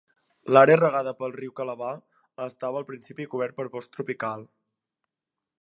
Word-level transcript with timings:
L'àrea 0.55 0.79
regada 0.79 1.13
pel 1.19 1.35
riu 1.35 1.53
Calabar 1.59 1.91
estava 2.47 2.83
al 2.83 2.89
principi 2.89 3.31
cobert 3.35 3.57
per 3.61 3.69
bosc 3.77 3.97
tropical. 3.99 4.49